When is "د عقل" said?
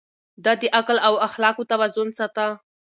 0.61-0.97